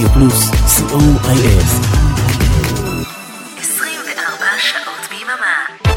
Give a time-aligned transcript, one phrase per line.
[0.00, 1.64] רדיו פלוס, co.il
[3.58, 5.90] 24 שעות ביממה.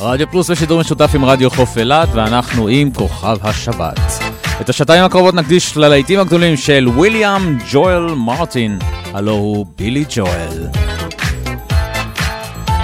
[0.00, 4.23] רדיו פלוס ושידור משותף עם רדיו חוף אילת, ואנחנו עם כוכב השבת.
[4.60, 8.78] את השעתיים הקרובות נקדיש ללהיטים הגדולים של ויליאם ג'ואל מרטין,
[9.12, 10.66] הלו הוא בילי ג'ואל.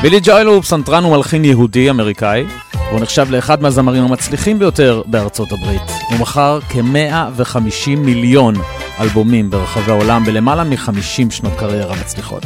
[0.02, 2.44] בילי ג'ואל הוא פסנתרן ומלחין יהודי-אמריקאי,
[2.88, 5.82] והוא נחשב לאחד מהזמרים המצליחים ביותר בארצות הברית.
[6.10, 8.54] הוא מכר כ-150 מיליון
[9.00, 12.44] אלבומים ברחבי העולם בלמעלה מ-50 שנות קריירה מצליחות.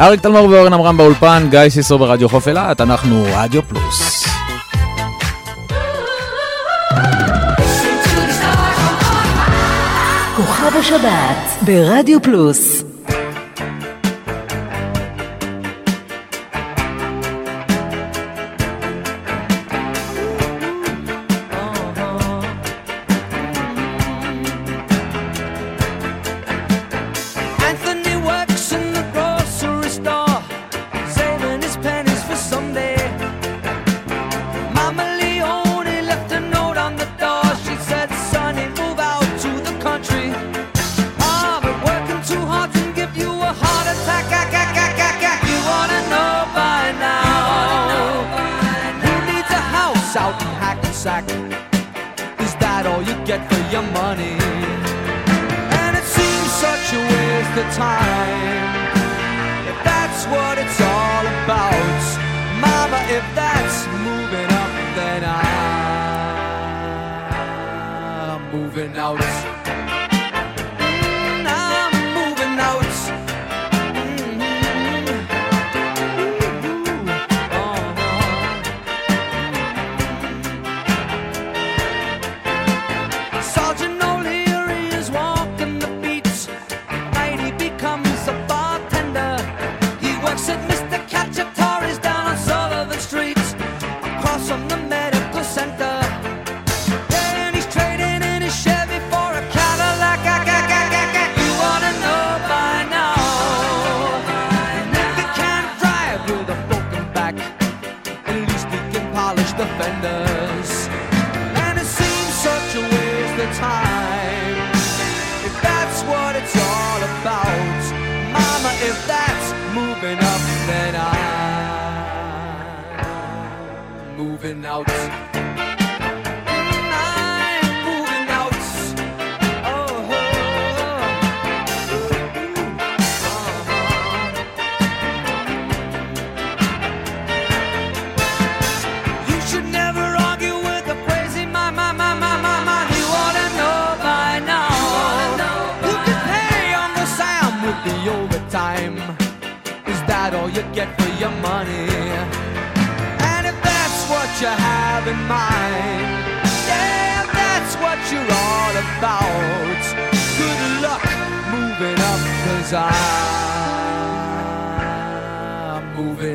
[0.00, 4.39] אריק תלמור ואורן עמרם באולפן, גיא סיסו ברדיו חוף אילת, אנחנו רדיו פלוס.
[10.90, 12.89] שבת ברדיו פלוס.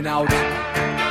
[0.04, 1.05] out.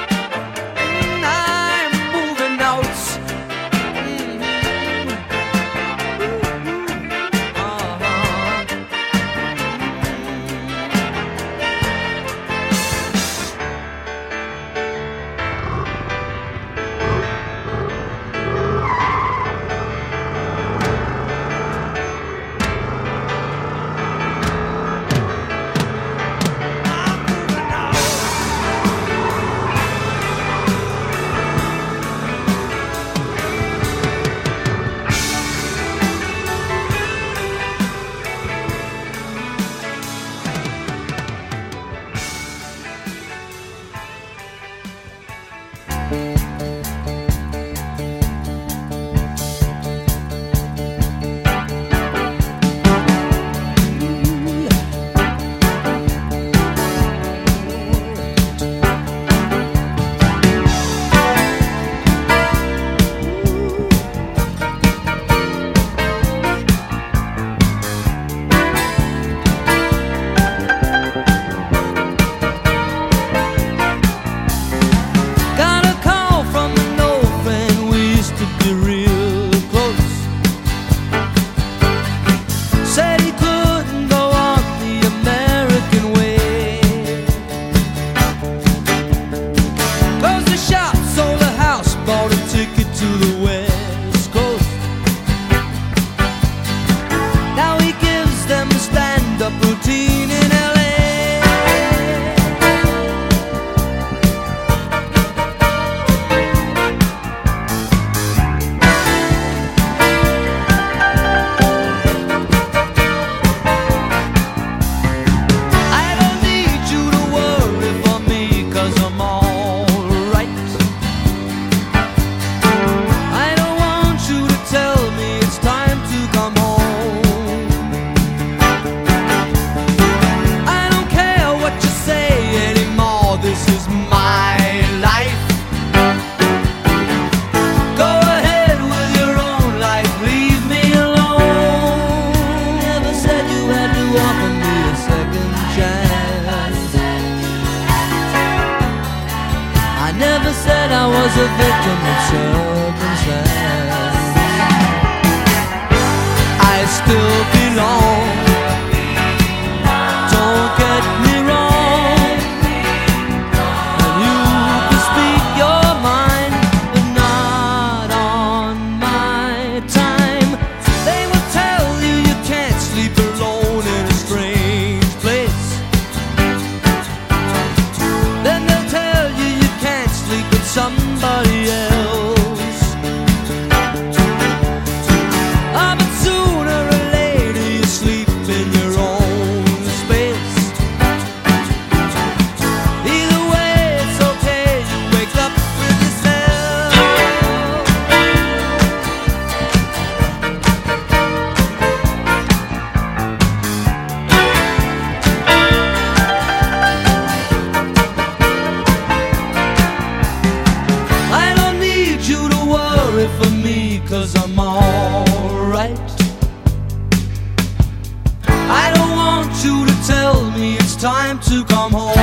[221.05, 222.15] time to come home.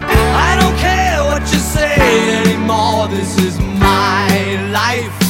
[0.00, 1.96] I don't care what you say
[2.44, 5.23] anymore, this is my life.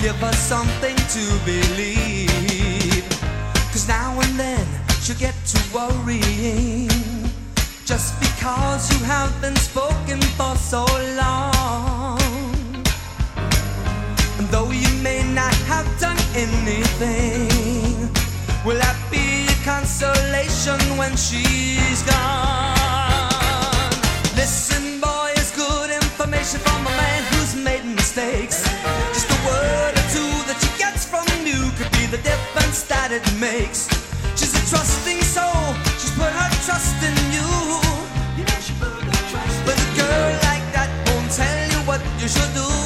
[0.00, 3.04] give her something to believe.
[3.70, 4.66] Cause now and then
[5.02, 6.88] she'll get to worrying.
[7.84, 10.86] Just because you have been spoken for so
[11.20, 12.18] long.
[14.38, 17.48] And though you may not have done anything,
[18.64, 23.90] will that be a consolation when she's gone?
[24.34, 28.69] Listen, boy, it's good information from a man who's made mistakes.
[32.10, 33.86] the difference that it makes.
[34.34, 37.46] She's a trusting soul, she's put her trust in you.
[38.36, 38.60] you know
[39.30, 40.42] trust but a girl you.
[40.50, 42.79] like that won't tell you what you should do.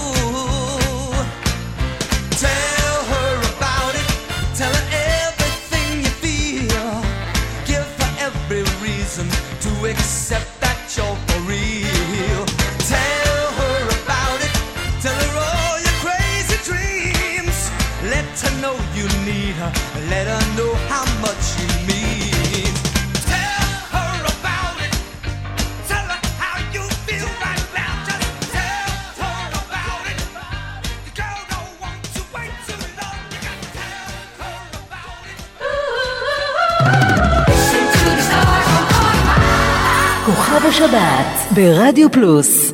[40.84, 42.73] שבת ברדיו פלוס.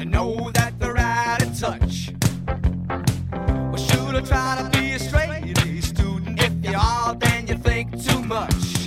[0.00, 2.10] to know that they're out of touch.
[2.48, 6.40] Well, should I try to be a straight A student?
[6.40, 8.86] If you are, then you think too much.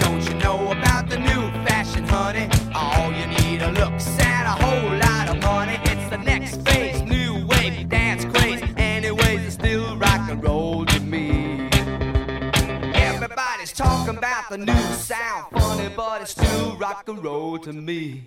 [0.00, 2.48] Don't you know about the new fashion, honey?
[2.74, 5.78] All you need are looks and a whole lot of money.
[5.84, 8.60] It's the next phase, new wave, dance craze.
[8.76, 11.68] Anyways, it's still rock and roll to me.
[12.92, 18.26] Everybody's talking about the new sound, funny, but it's still rock and roll to me.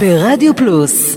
[0.00, 1.16] ברדיו פלוס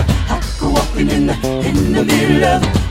[1.03, 1.33] walking in the
[1.67, 2.90] in the middle of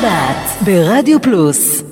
[0.00, 1.87] שבת ברדיו פלוס.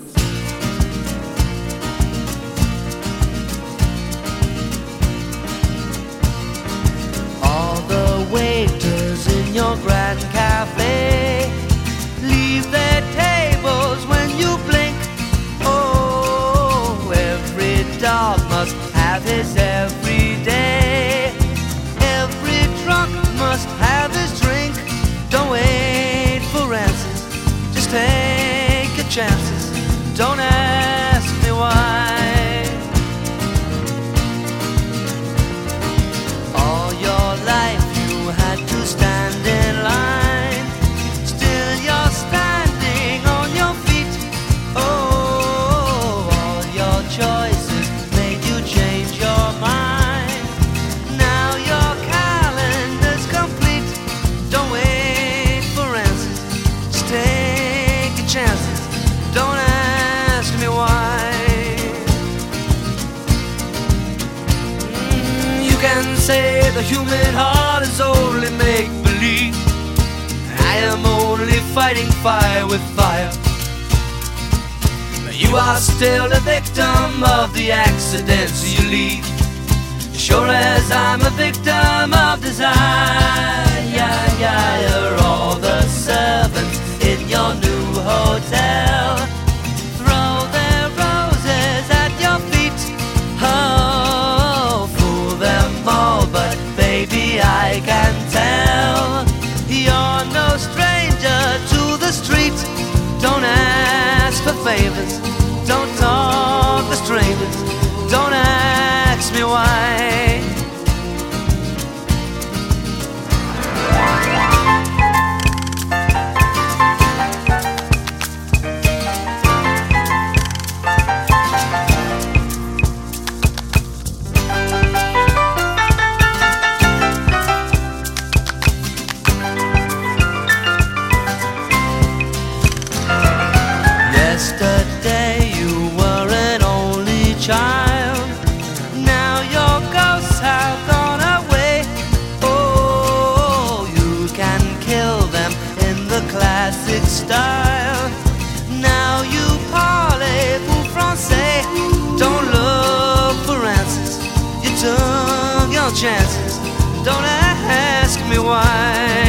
[155.97, 156.59] Chances.
[157.05, 159.26] Don't ask me why.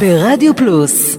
[0.00, 1.09] ברדיו פלוס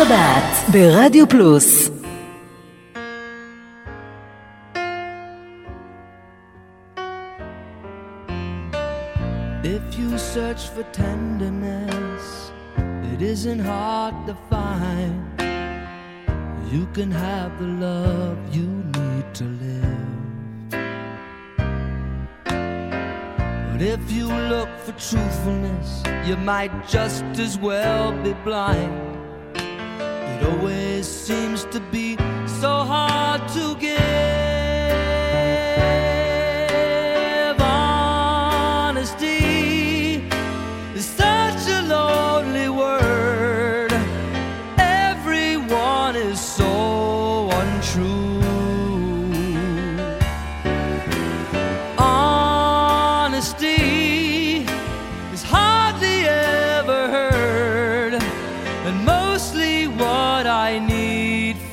[0.00, 1.90] השבת ברדיו פלוס
[9.64, 12.24] If you search for tenderness,
[13.12, 15.16] it isn't hard to find.
[16.72, 20.06] You can have the love you need to live.
[23.70, 25.88] But if you look for truthfulness,
[26.28, 28.99] you might just as well be blind.
[30.41, 30.80] It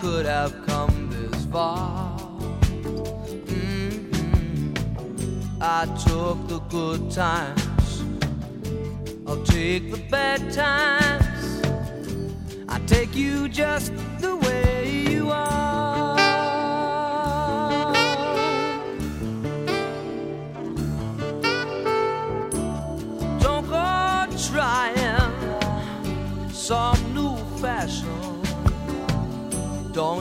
[0.00, 2.18] could have come this far.
[3.46, 4.74] Mhm.
[5.60, 8.02] I took the good times,
[9.26, 11.44] I'll take the bad times.
[12.66, 15.79] I take you just the way you are.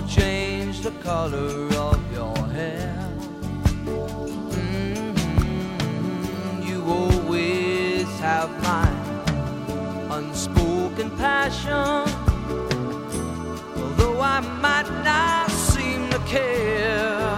[0.09, 2.95] Change the color of your hair.
[4.55, 5.13] Mhm,
[6.67, 8.89] You always have my
[10.17, 12.03] unspoken passion.
[13.81, 17.37] Although I might not seem to care.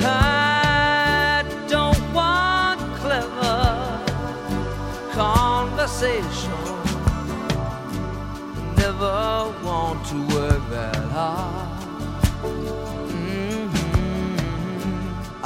[0.00, 1.44] I
[1.74, 3.60] don't want clever
[5.22, 6.60] conversation.
[8.76, 11.07] Never want to work that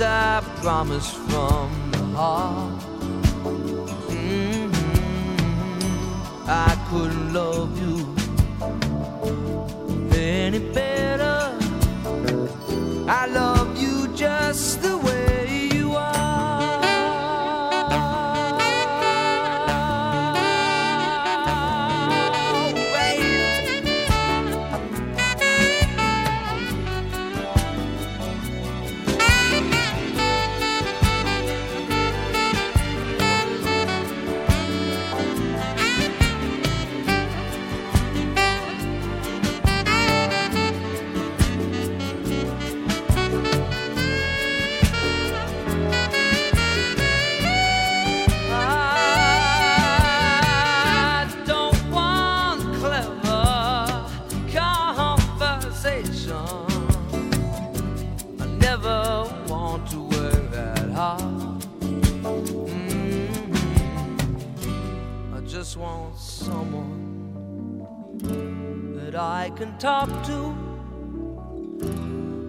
[0.00, 2.82] I promise from the heart.
[4.08, 4.72] Mhm.
[6.46, 7.96] I couldn't love you
[10.14, 11.50] any better.
[13.08, 14.97] I love you just the
[69.58, 70.54] can talk to.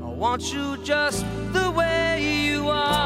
[0.05, 2.98] I want you just the way you are.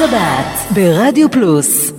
[0.00, 1.92] השבת ברדיו פלוס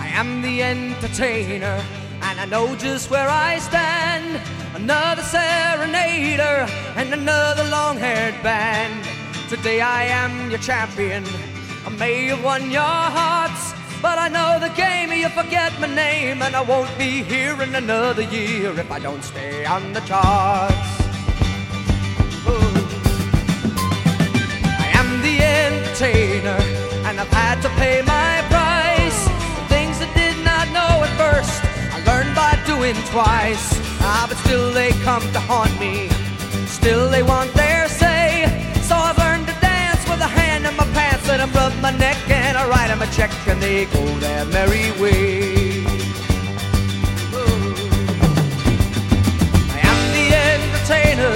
[0.00, 1.76] I am the entertainer,
[2.26, 4.40] and I know just where I stand.
[4.74, 6.58] Another serenader
[7.00, 9.08] and another long haired band.
[9.48, 11.24] Today I am your champion.
[12.03, 15.13] May have won your hearts, but I know the game.
[15.13, 19.23] You forget my name, and I won't be here in another year if I don't
[19.23, 20.89] stay on the charts.
[22.51, 22.75] Ooh.
[24.83, 26.59] I am the entertainer,
[27.07, 29.19] and I've had to pay my price.
[29.73, 31.55] Things I did not know at first,
[31.95, 33.65] I learned by doing twice.
[34.01, 36.09] Ah, but still they come to haunt me.
[36.67, 37.72] Still they want their
[41.33, 44.45] and I rub my neck, and I write 'em a check, and they go their
[44.45, 45.81] merry way.
[47.33, 47.73] Ooh.
[49.75, 51.35] I am the entertainer,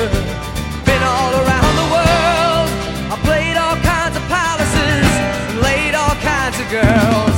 [0.88, 2.69] been all around the world.
[3.14, 5.07] I played all kinds of palaces,
[5.49, 7.38] and laid all kinds of girls.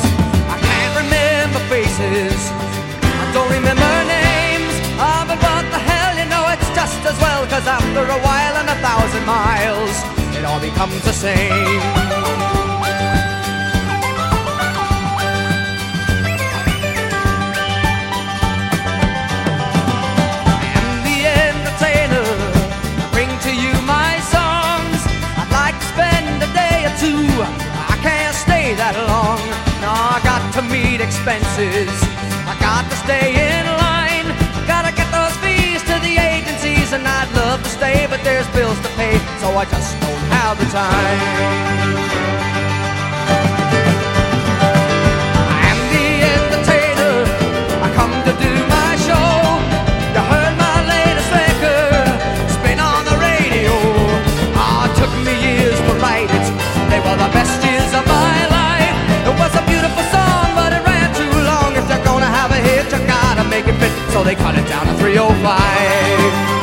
[0.55, 2.39] I can't remember faces,
[3.23, 4.75] I don't remember names.
[4.99, 8.55] Ah, but what the hell, you know it's just as well, cause after a while
[8.61, 9.95] and a thousand miles,
[10.37, 12.28] it all becomes the same.
[30.59, 31.87] To meet expenses.
[32.43, 34.27] I got to stay in line.
[34.67, 38.79] Gotta get those fees to the agencies, and I'd love to stay, but there's bills
[38.81, 41.19] to pay, so I just don't have the time.
[45.47, 47.15] I am the entertainer.
[47.85, 49.31] I come to do my show.
[50.11, 52.09] You heard my latest record,
[52.51, 53.71] spin on the radio.
[54.59, 56.47] Ah, took me years to write it.
[56.91, 57.31] They were the
[64.11, 66.58] So they cut it down to 305.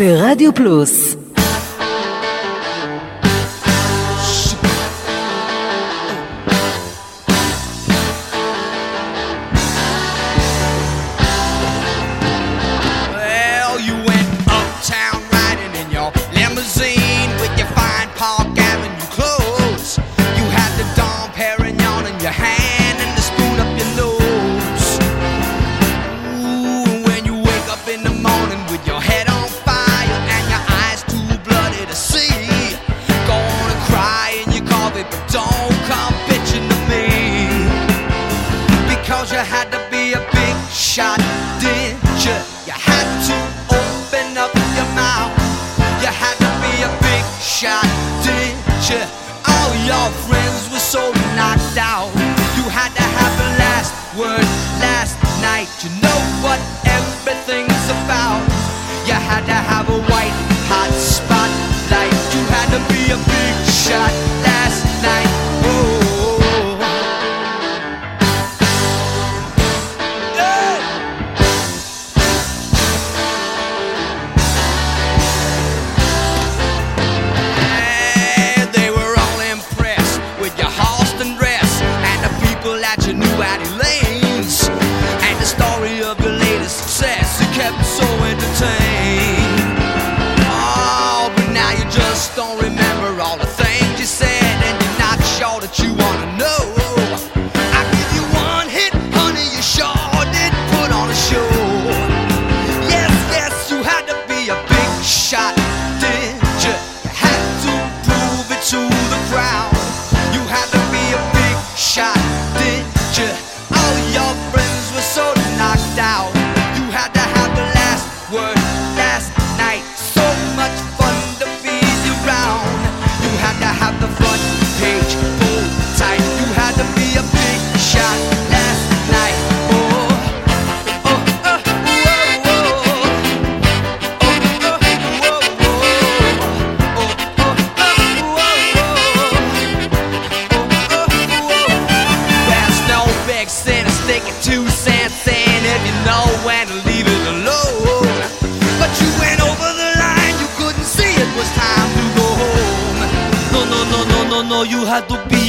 [0.00, 1.16] ברדיו פלוס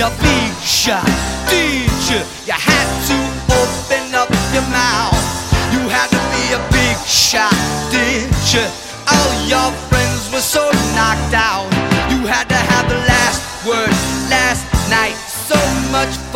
[0.02, 1.06] your big shot
[1.46, 2.26] teacher.
[2.50, 3.18] You had to
[3.54, 5.14] open up your mouth.
[5.70, 7.54] You had to be a big shot
[7.94, 8.66] teacher.
[9.06, 11.70] All your friends were so knocked out.
[12.10, 13.94] You had to have the last word
[14.26, 15.14] last night.
[15.30, 15.60] So
[15.92, 16.31] much.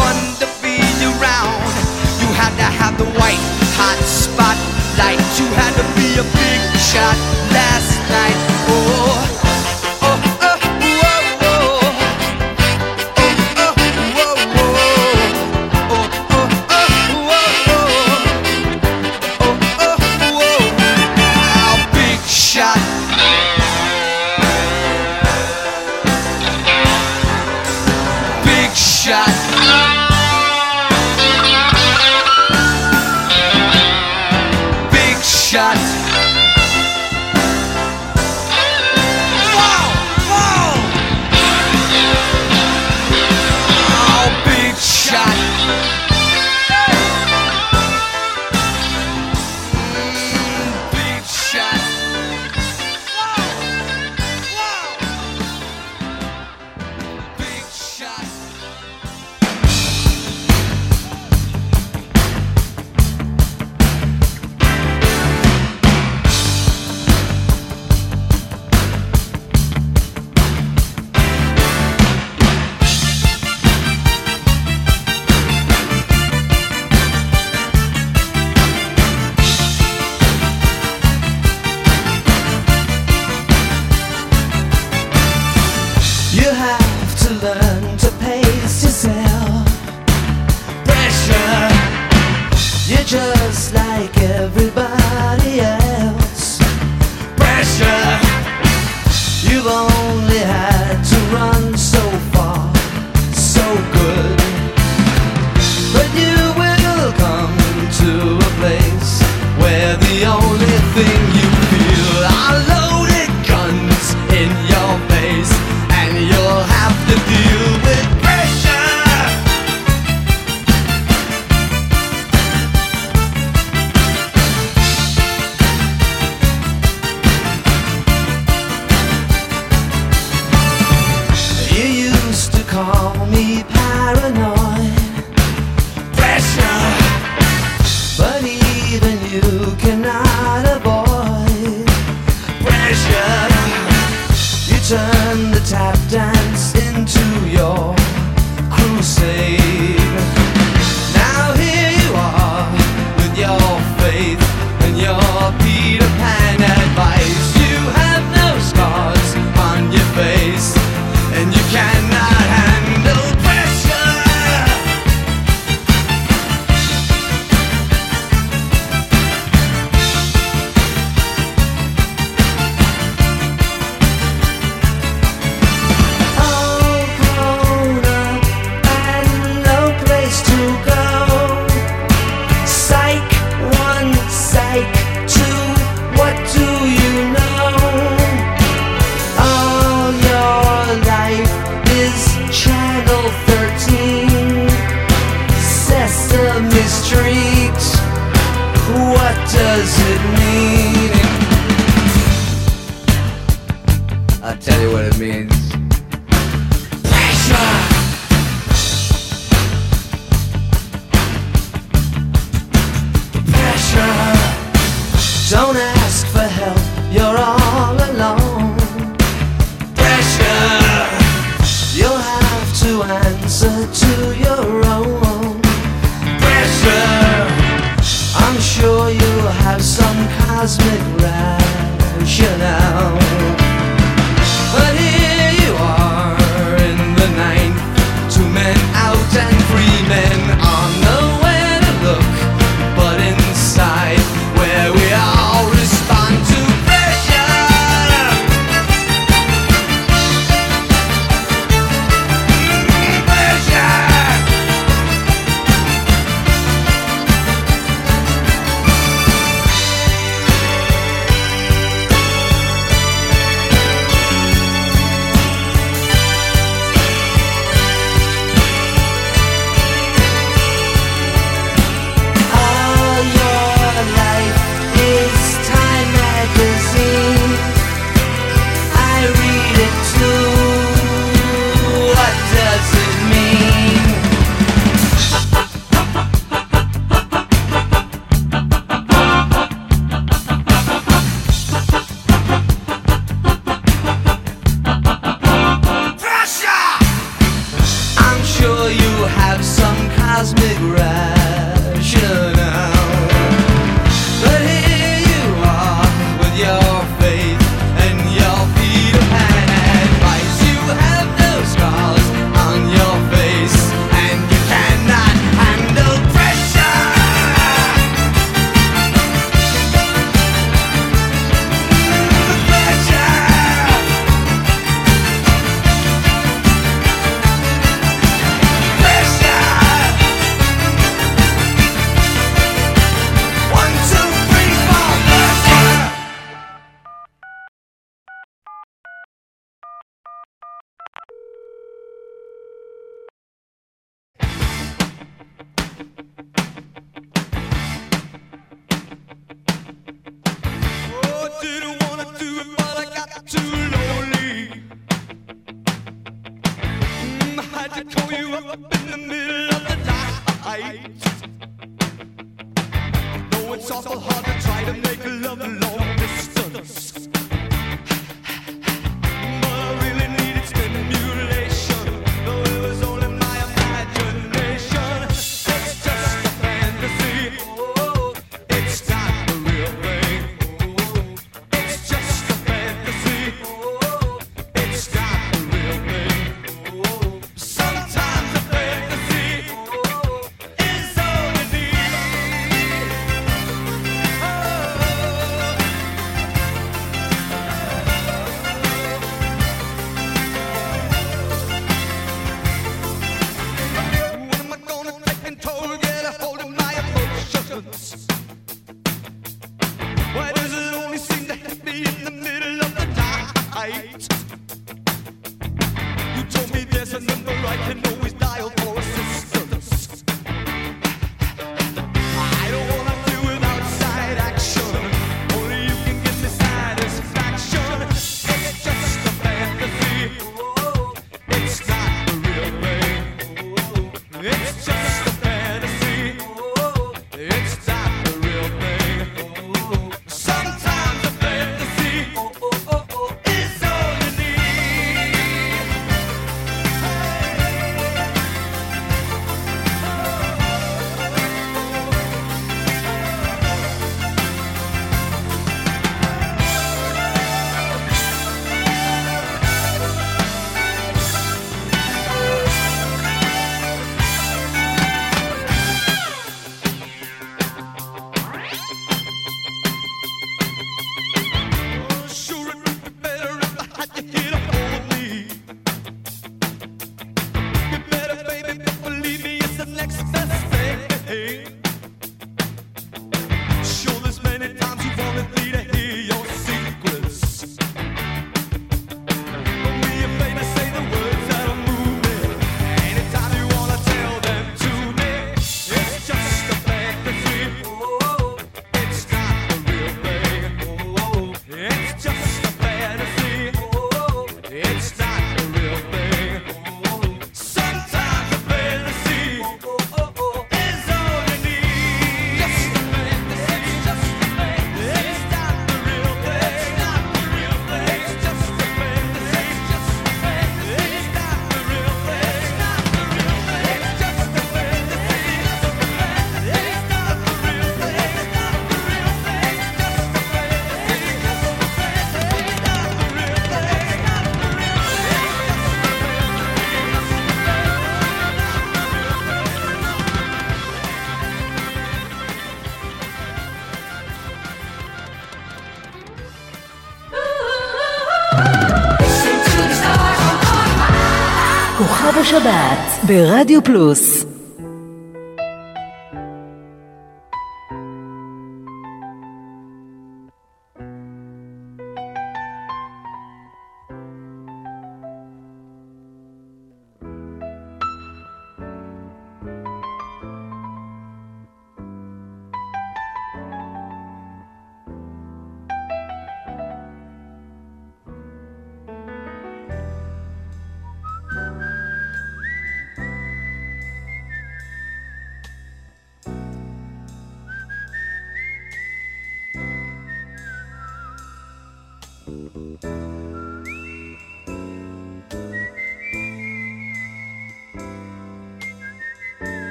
[552.55, 554.44] שבת ברדיו פלוס.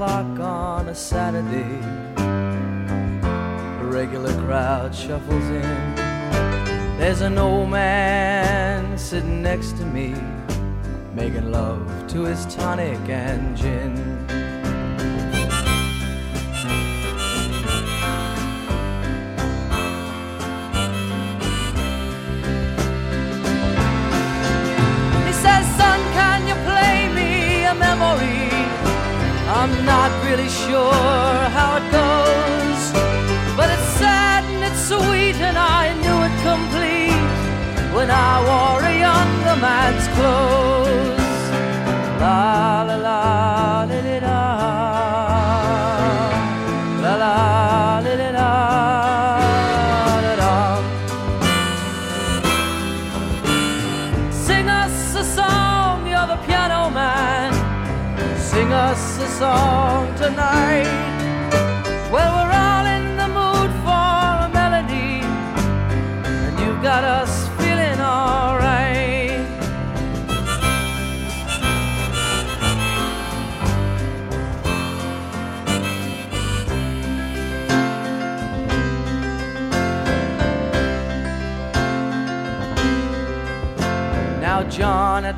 [0.00, 1.78] O'clock on a Saturday.
[2.16, 5.94] A regular crowd shuffles in.
[6.96, 10.14] There's an old man sitting next to me,
[11.14, 14.09] making love to his tonic and gin.
[30.30, 30.92] Really sure
[31.58, 32.82] how it goes,
[33.56, 38.79] but it's sad and it's sweet, and I knew it complete when I wore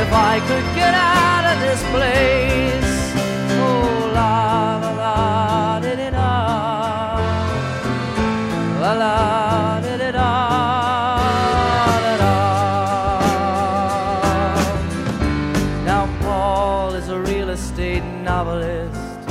[0.00, 2.92] if I could get out of this place.
[3.60, 7.18] Oh, la la la di di da.
[8.80, 9.42] La la.
[15.84, 19.30] Now, Paul is a real estate novelist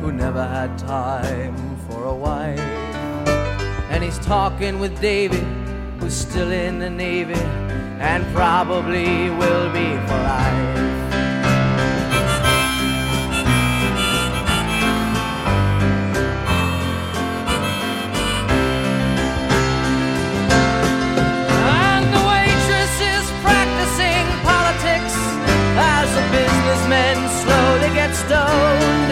[0.00, 2.60] who never had time for a wife.
[3.90, 5.44] And he's talking with David,
[5.98, 7.61] who's still in the Navy
[8.02, 10.82] and probably will be for life.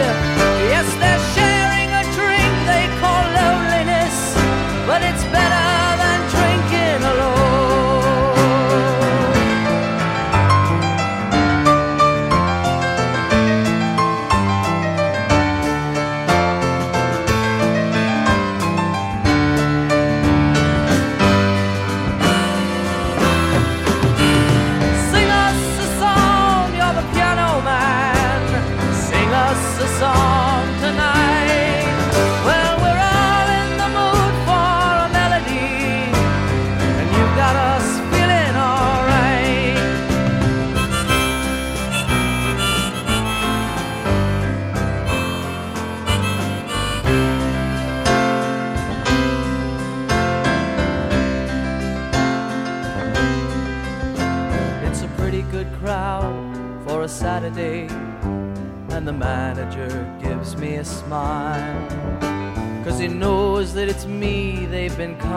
[0.03, 0.30] And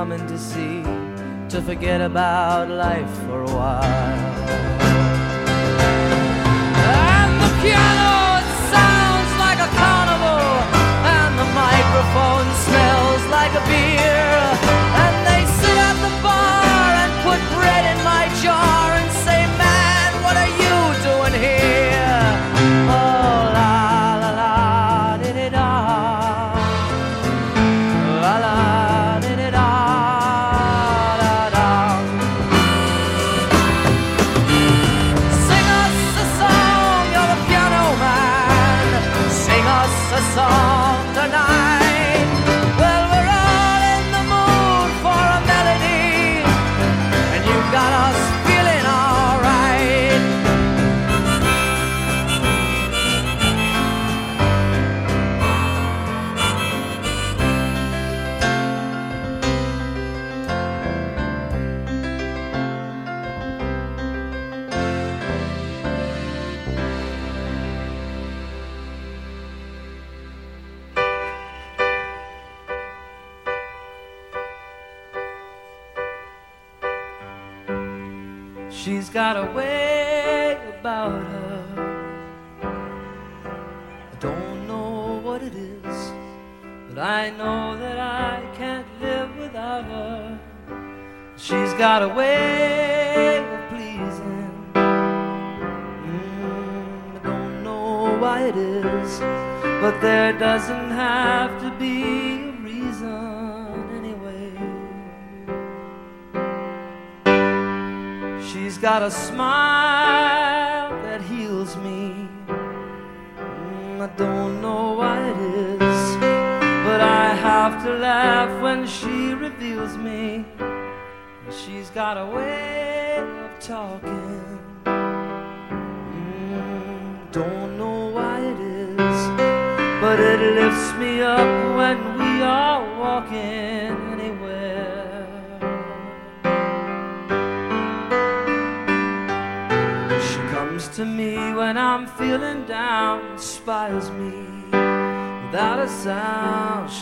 [0.05, 0.83] coming to see
[1.49, 4.24] to forget about life for a while.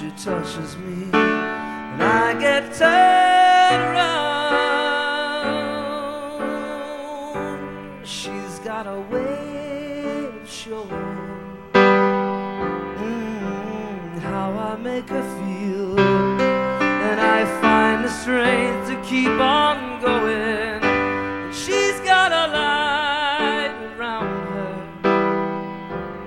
[0.03, 4.27] She touches me, and I get turned around.
[8.05, 10.89] She's got a way of showing
[11.73, 12.19] mm,
[14.19, 20.83] how I make her feel, and I find the strength to keep on going.
[21.53, 24.75] She's got a light around her.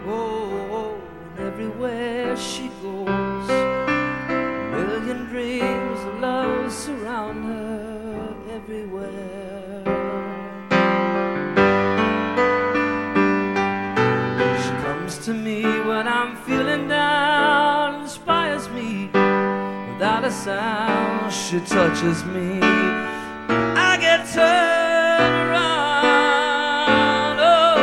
[0.08, 0.96] Oh, oh,
[1.36, 2.70] and everywhere she
[21.48, 27.38] She touches me, I get turned around.
[27.40, 27.76] Oh,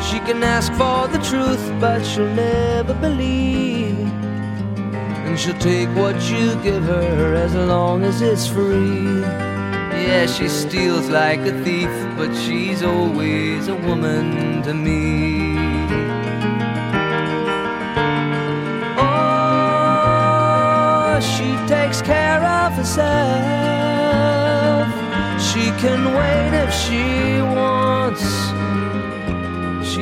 [0.00, 3.98] She can ask for the truth, but she'll never believe.
[5.26, 9.22] And she'll take what you give her as long as it's free.
[10.08, 15.58] Yeah, she steals like a thief, but she's always a woman to me.
[19.78, 23.08] Oh, she takes care of herself.
[25.48, 28.57] She can wait if she wants.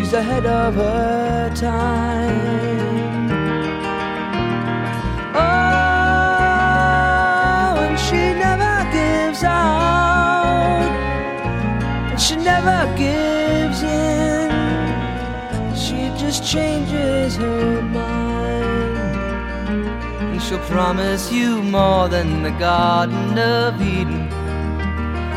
[0.06, 3.28] She's ahead of her time.
[5.34, 5.40] Oh,
[7.82, 10.86] and she never gives out,
[12.12, 14.52] and she never gives in.
[15.74, 19.08] She just changes her mind,
[20.30, 24.28] and she'll promise you more than the Garden of Eden.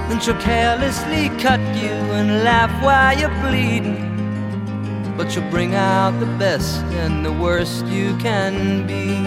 [0.09, 4.08] Then she'll carelessly cut you and laugh while you're bleeding.
[5.19, 9.19] But you'll bring out the best and the worst you can be.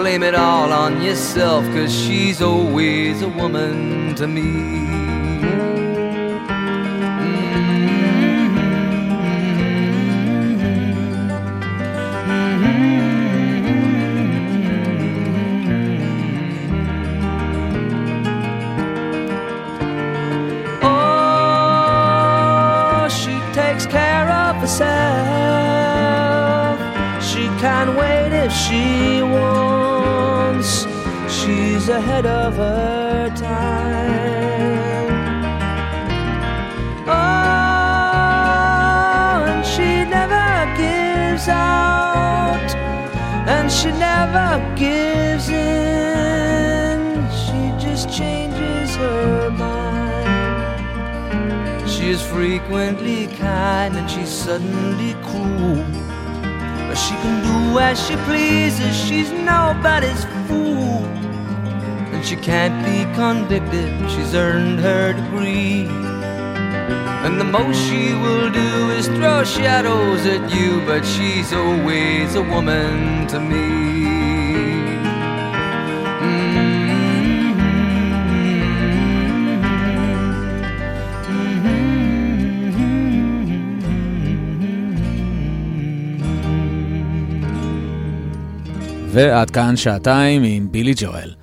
[0.00, 4.83] Blame it all on yourself, cause she's always a woman to me.
[44.04, 46.96] Never gives in.
[47.42, 50.34] She just changes her mind.
[51.92, 55.84] She is frequently kind, and she's suddenly cruel.
[56.86, 61.02] But she can do as she pleases, she's nobody's fool.
[62.12, 66.03] And she can't be convicted, she's earned her degree.
[67.25, 72.43] And the most she will do is throw shadows at you, but she's always a
[72.53, 73.89] woman to me.
[89.11, 91.33] ועד כאן שעתיים עם בילי ג'ואל.